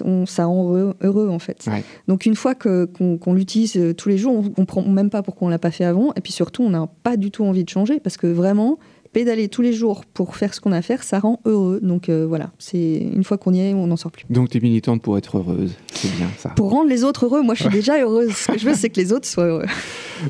[0.05, 1.65] on- ça rend heureux, heureux, en fait.
[1.69, 1.83] Ouais.
[2.09, 5.49] Donc, une fois que, qu'on, l'utilise euh, tous les jours, on comprend même pas pourquoi
[5.49, 6.13] on l'a pas fait avant.
[6.15, 8.79] Et puis surtout, on n'a pas du tout envie de changer, parce que vraiment,
[9.15, 11.81] pédaler tous les jours pour faire ce qu'on a à faire, ça rend heureux.
[11.83, 14.25] Donc euh, voilà, c'est une fois qu'on y est, on n'en sort plus.
[14.29, 15.75] Donc tu es militante pour être heureuse.
[15.95, 16.51] C'est bien ça.
[16.51, 18.33] Pour rendre les autres heureux, moi je suis déjà heureuse.
[18.35, 19.67] Ce que je veux, c'est que les autres soient heureux.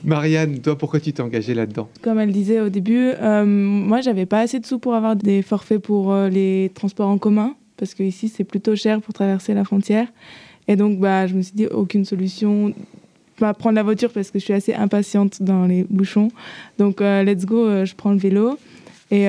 [0.05, 4.27] Marianne, toi, pourquoi tu t'es engagée là-dedans Comme elle disait au début, euh, moi j'avais
[4.27, 7.95] pas assez de sous pour avoir des forfaits pour euh, les transports en commun, parce
[7.95, 10.09] que ici c'est plutôt cher pour traverser la frontière.
[10.68, 12.73] Et donc bah, je me suis dit aucune solution.
[13.40, 16.29] Bah, prendre la voiture parce que je suis assez impatiente dans les bouchons.
[16.79, 18.59] Donc euh, let's go, euh, je prends le vélo.
[19.11, 19.27] Et,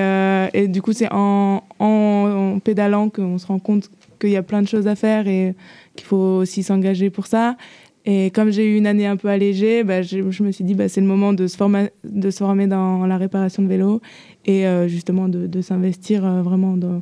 [0.54, 3.90] et du coup c'est en, en, en pédalant qu'on se rend compte
[4.22, 5.56] qu'il y a plein de choses à faire et
[5.98, 7.58] qu'il faut aussi s'engager pour ça.
[8.06, 10.90] Et comme j'ai eu une année un peu allégée, bah, je, me suis dit bah,
[10.90, 14.02] c'est le moment de se, forma- de se former dans la réparation de vélo
[14.46, 17.02] et euh, justement de, de s'investir euh, vraiment dans,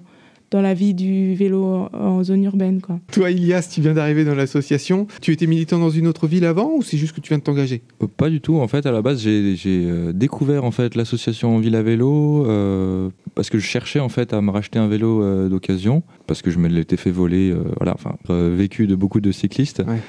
[0.51, 2.81] dans la vie du vélo en, en zone urbaine.
[2.81, 2.99] Quoi.
[3.11, 5.07] Toi, Ilias, tu viens d'arriver dans l'association.
[5.21, 7.43] Tu étais militant dans une autre ville avant ou c'est juste que tu viens de
[7.43, 7.81] t'engager?
[8.03, 8.57] Euh, Pas du tout.
[8.57, 12.45] En fait, à la base, j'ai j'ai, euh, découvert en fait l'association Ville à vélo
[12.47, 16.41] euh, parce que je cherchais en fait à me racheter un vélo euh, d'occasion parce
[16.41, 17.49] que je me l'étais fait voler.
[17.51, 19.81] euh, voilà, enfin, euh, vécu de beaucoup de cyclistes.
[19.87, 19.99] Ouais.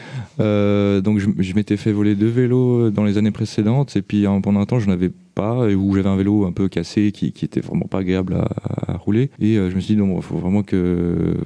[0.41, 4.27] Euh, donc, je, je m'étais fait voler deux vélos dans les années précédentes et puis
[4.27, 7.11] hein, pendant un temps, je n'avais pas et où j'avais un vélo un peu cassé
[7.13, 10.01] qui, qui était vraiment pas agréable à, à rouler et euh, je me suis dit
[10.01, 11.37] non, il faut vraiment que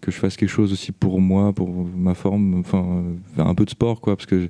[0.00, 3.02] que je fasse quelque chose aussi pour moi, pour ma forme, enfin,
[3.38, 4.46] un peu de sport quoi, parce que je-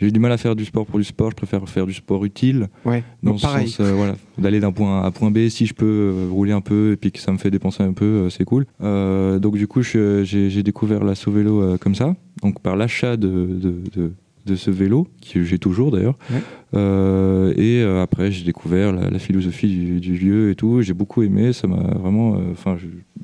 [0.00, 2.24] j'ai du mal à faire du sport pour du sport, je préfère faire du sport
[2.24, 2.68] utile.
[2.86, 3.68] Ouais, Dans donc ce pareil.
[3.68, 6.52] sens, euh, voilà, d'aller d'un point A à point B, si je peux euh, rouler
[6.52, 8.64] un peu et puis que ça me fait dépenser un peu, euh, c'est cool.
[8.80, 14.12] Donc du coup, j'ai découvert l'assaut vélo comme ça, donc par l'achat de, de, de-
[14.46, 16.18] de ce vélo, que j'ai toujours d'ailleurs.
[16.30, 16.40] Ouais.
[16.74, 20.82] Euh, et euh, après, j'ai découvert la, la philosophie du, du lieu et tout.
[20.82, 22.76] J'ai beaucoup aimé, ça m'a vraiment, euh, enfin,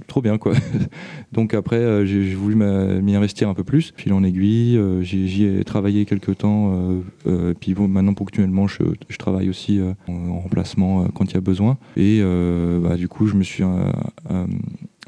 [0.09, 0.53] trop bien quoi.
[1.33, 3.93] donc après, j'ai voulu m'y investir un peu plus.
[3.97, 7.01] Fil en aiguille, j'y ai travaillé quelques temps.
[7.61, 11.41] puis bon, maintenant, ponctuellement, je, je travaille aussi en, en remplacement quand il y a
[11.41, 11.79] besoin.
[11.97, 12.23] Et
[12.83, 13.65] bah, du coup, je me suis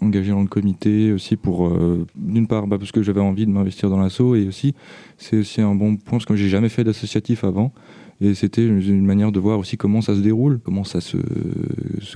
[0.00, 3.50] engagé dans le comité aussi pour, euh, d'une part, bah, parce que j'avais envie de
[3.50, 4.74] m'investir dans l'assaut et aussi,
[5.16, 7.72] c'est aussi un bon point parce que j'ai jamais fait d'associatif avant.
[8.20, 11.16] Et c'était une, manière de voir aussi comment ça se déroule, comment ça se,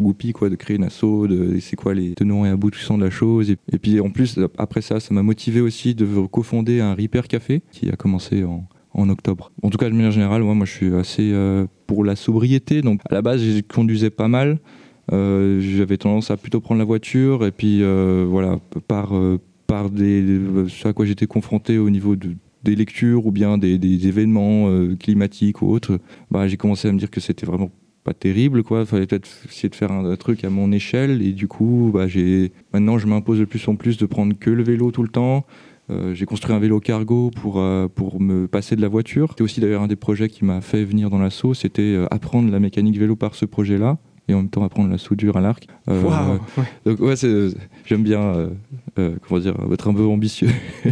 [0.00, 3.10] goupille, quoi, de créer une asso, de, c'est quoi les tenants et aboutissants de la
[3.10, 3.50] chose.
[3.50, 7.62] Et, puis en plus, après ça, ça m'a motivé aussi de cofonder un Repair Café
[7.70, 9.52] qui a commencé en, en octobre.
[9.62, 12.82] En tout cas, de manière générale, moi, moi je suis assez euh, pour la sobriété.
[12.82, 14.58] Donc à la base, je conduisais pas mal.
[15.12, 19.90] Euh, J'avais tendance à plutôt prendre la voiture et puis euh, voilà, par, euh, par
[19.90, 24.68] des, ce à quoi j'étais confronté au niveau de, des lectures ou bien des, événements
[24.98, 25.98] climatiques ou autres,
[26.30, 27.70] bah, j'ai commencé à me dire que c'était vraiment
[28.04, 28.86] pas terrible quoi.
[28.86, 32.52] Fallait peut-être essayer de faire un, truc à mon échelle et du coup bah, j'ai
[32.72, 35.44] maintenant je m'impose de plus en plus de prendre que le vélo tout le temps.
[36.14, 37.62] J'ai construit un vélo cargo pour,
[37.94, 39.28] pour me passer de la voiture.
[39.30, 42.60] C'était aussi d'ailleurs un des projets qui m'a fait venir dans l'assaut, c'était apprendre la
[42.60, 45.66] mécanique vélo par ce projet-là, et en même temps apprendre la soudure à l'arc.
[45.88, 46.64] Euh, ouais.
[46.86, 47.14] Donc ouais,
[47.84, 48.50] j'aime bien, euh,
[48.98, 50.50] euh, comment dire, être un peu ambitieux.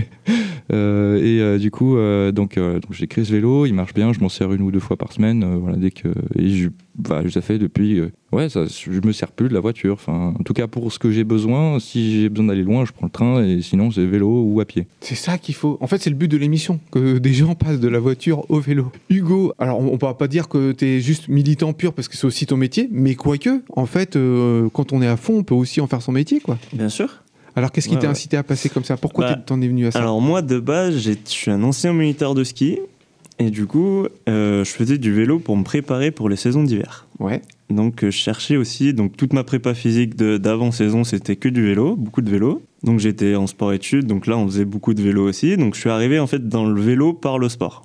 [0.72, 1.96] Euh, et du coup,
[2.32, 4.78] donc, donc j'ai créé ce vélo, il marche bien, je m'en sers une ou deux
[4.78, 8.00] fois par semaine, voilà, dès que et je, bah, ça fait depuis,
[8.32, 9.94] ouais, ça, je me sers plus de la voiture.
[9.94, 12.92] Enfin, en tout cas pour ce que j'ai besoin, si j'ai besoin d'aller loin, je
[12.92, 14.86] prends le train et sinon c'est vélo ou à pied.
[15.00, 15.78] C'est ça qu'il faut.
[15.80, 18.60] En fait, c'est le but de l'émission, que des gens passent de la voiture au
[18.60, 18.90] vélo.
[19.08, 22.16] Hugo, alors on ne va pas dire que tu es juste militant pur parce que
[22.16, 25.42] c'est aussi ton métier, mais quoique, en fait, euh, quand on est à fond, on
[25.42, 26.58] peut aussi en faire son métier, quoi.
[26.72, 27.22] Bien sûr.
[27.56, 28.12] Alors qu'est-ce qui Ouais, t'a ouais.
[28.12, 28.96] incité à passer comme ça?
[28.96, 29.98] Pourquoi Bah, t'en es venu à ça?
[29.98, 32.78] Alors moi de base, je suis un ancien moniteur de ski
[33.40, 37.06] et du coup, euh, je faisais du vélo pour me préparer pour les saisons d'hiver.
[37.18, 37.42] Ouais.
[37.70, 41.64] Donc euh, je cherchais aussi, donc toute ma prépa physique d'avant saison, c'était que du
[41.64, 42.62] vélo, beaucoup de vélo.
[42.83, 45.56] Donc j'étais en sport études, donc là on faisait beaucoup de vélo aussi.
[45.56, 47.85] Donc je suis arrivé en fait dans le vélo par le sport.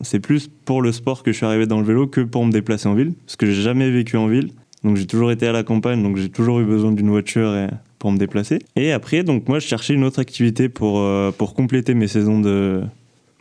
[0.00, 2.52] C'est plus pour le sport que je suis arrivé dans le vélo que pour me
[2.52, 4.50] déplacer en ville, parce que j'ai jamais vécu en ville.
[4.84, 7.68] Donc j'ai toujours été à la campagne, donc j'ai toujours eu besoin d'une voiture
[7.98, 8.60] pour me déplacer.
[8.76, 12.40] Et après, donc moi je cherchais une autre activité pour, euh, pour compléter mes saisons
[12.40, 12.82] de,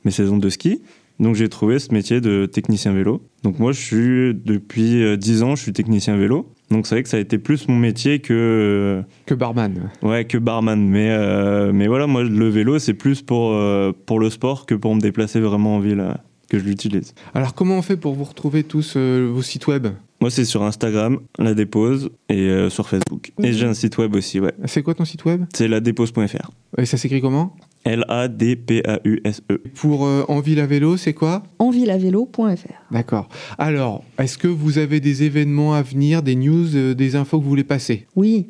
[0.05, 0.81] mes saisons de ski.
[1.19, 3.21] Donc j'ai trouvé ce métier de technicien vélo.
[3.43, 6.51] Donc moi je suis depuis euh, 10 ans, je suis technicien vélo.
[6.71, 9.89] Donc c'est vrai que ça a été plus mon métier que Que barman.
[10.03, 10.75] euh, ouais que barman.
[10.89, 14.75] Mais euh, mais voilà moi le vélo c'est plus pour euh, pour le sport que
[14.75, 16.13] pour me déplacer vraiment en ville euh,
[16.49, 17.13] que je l'utilise.
[17.33, 19.87] Alors comment on fait pour vous retrouver tous euh, vos sites web?
[20.21, 23.31] Moi c'est sur Instagram la dépose et euh, sur Facebook.
[23.43, 24.53] Et j'ai un site web aussi ouais.
[24.65, 25.45] C'est quoi ton site web?
[25.53, 26.51] C'est ladépose.fr.
[26.77, 27.55] Et ça s'écrit comment?
[27.85, 29.61] L A D P A U S E.
[29.75, 31.43] Pour euh, En ville à vélo, c'est quoi?
[31.59, 32.91] Envilavélo.fr.
[32.91, 33.29] D'accord.
[33.57, 37.43] Alors, est-ce que vous avez des événements à venir, des news, euh, des infos que
[37.43, 38.07] vous voulez passer?
[38.15, 38.47] Oui.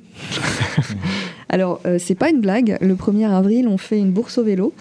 [1.50, 2.78] Alors, euh, c'est pas une blague.
[2.82, 4.74] Le 1er avril, on fait une bourse au vélo.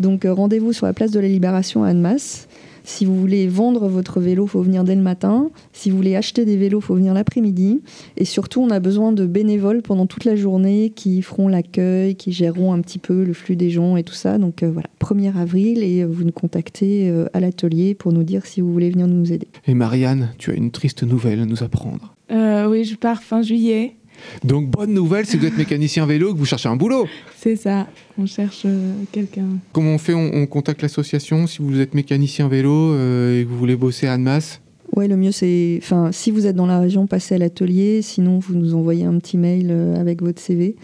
[0.00, 2.48] Donc, euh, rendez-vous sur la place de la Libération à Annemasse.
[2.86, 5.50] Si vous voulez vendre votre vélo, faut venir dès le matin.
[5.72, 7.82] Si vous voulez acheter des vélos, faut venir l'après-midi.
[8.16, 12.30] Et surtout, on a besoin de bénévoles pendant toute la journée qui feront l'accueil, qui
[12.30, 14.38] géreront un petit peu le flux des gens et tout ça.
[14.38, 18.22] Donc euh, voilà, 1er avril et euh, vous nous contactez euh, à l'atelier pour nous
[18.22, 19.48] dire si vous voulez venir nous aider.
[19.66, 22.14] Et Marianne, tu as une triste nouvelle à nous apprendre.
[22.30, 23.96] Euh, oui, je pars fin juillet.
[24.44, 27.06] Donc, bonne nouvelle, c'est que vous êtes mécanicien vélo et que vous cherchez un boulot.
[27.38, 27.86] C'est ça.
[28.18, 29.46] On cherche euh, quelqu'un.
[29.72, 30.14] Comment on fait?
[30.14, 34.06] On, on contacte l'association si vous êtes mécanicien vélo euh, et que vous voulez bosser
[34.06, 34.60] à Annemasse?
[34.94, 38.02] Ouais, le mieux c'est, enfin, si vous êtes dans la région, passez à l'atelier.
[38.02, 40.76] Sinon, vous nous envoyez un petit mail euh, avec votre CV.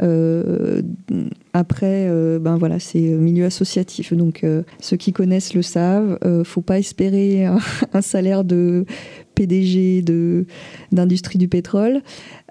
[0.00, 0.80] Euh,
[1.52, 4.12] après, euh, ben voilà, c'est euh, milieu associatif.
[4.12, 6.18] Donc, euh, ceux qui connaissent le savent.
[6.24, 7.58] Euh, faut pas espérer un,
[7.92, 8.84] un salaire de
[9.34, 10.46] PDG de
[10.90, 12.02] d'industrie du pétrole.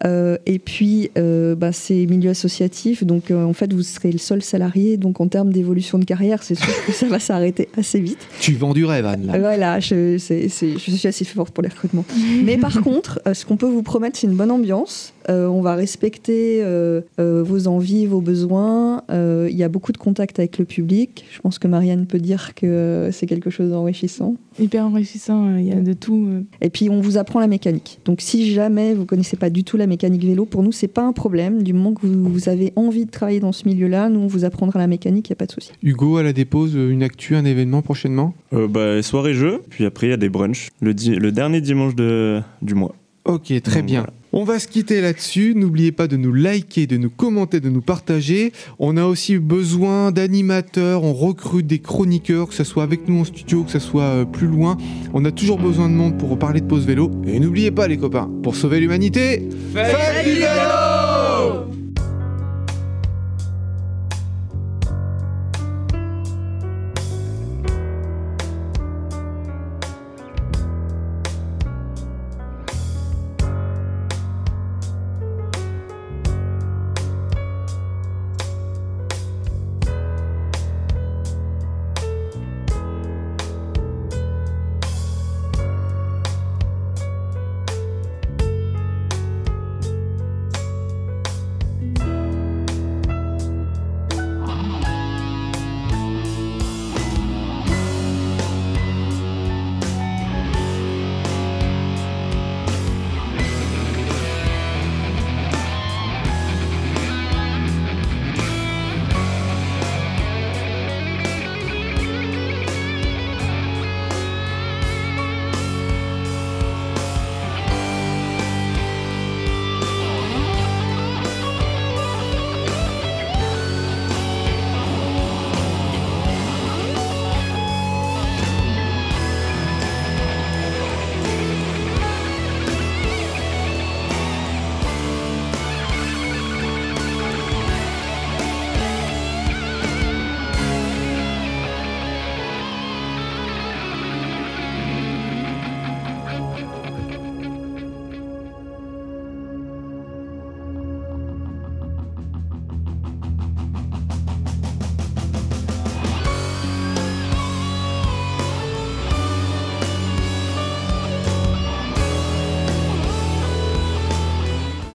[0.06, 3.04] Euh, et puis, euh, ben, c'est milieu associatif.
[3.04, 4.96] Donc, euh, en fait, vous serez le seul salarié.
[4.96, 8.20] Donc, en termes d'évolution de carrière, c'est sûr que ça va s'arrêter assez vite.
[8.40, 9.26] Tu vends du rêve, Anne.
[9.26, 9.38] là.
[9.38, 12.06] Voilà, je, je suis assez forte pour les recrutements.
[12.46, 15.14] Mais par contre, euh, ce qu'on peut vous promettre, c'est une bonne ambiance.
[15.30, 18.87] Euh, on va respecter euh, euh, vos envies, vos besoins.
[19.10, 21.26] Euh, Il y a beaucoup de contacts avec le public.
[21.32, 24.36] Je pense que Marianne peut dire que c'est quelque chose d'enrichissant.
[24.60, 25.48] Hyper enrichissant.
[25.48, 26.28] euh, Il y a de tout.
[26.30, 26.42] euh.
[26.62, 28.00] Et puis, on vous apprend la mécanique.
[28.06, 31.04] Donc, si jamais vous connaissez pas du tout la mécanique vélo, pour nous, c'est pas
[31.06, 31.64] un problème.
[31.64, 34.46] Du moment que vous, vous avez envie de travailler dans ce milieu-là, nous, on vous
[34.46, 35.72] apprendra la mécanique, il n'y a pas de souci.
[35.84, 38.34] Hugo, à la dépose, une actu, un événement prochainement?
[38.54, 41.62] Euh, bah, soirée jeu, puis après il y a des brunchs le, di- le dernier
[41.62, 42.96] dimanche de, du mois.
[43.28, 44.00] Ok, très Donc, bien.
[44.02, 44.14] voilà.
[44.34, 45.54] On va se quitter là-dessus.
[45.56, 48.52] N'oubliez pas de nous liker, de nous commenter, de nous partager.
[48.78, 51.04] On a aussi besoin d'animateurs.
[51.04, 54.26] On recrute des chroniqueurs, que ce soit avec nous en studio, que ce soit euh,
[54.26, 54.78] plus loin.
[55.14, 57.10] On a toujours besoin de monde pour parler de pause vélo.
[57.26, 60.97] Et n'oubliez pas, les copains, pour sauver l'humanité, faites du vélo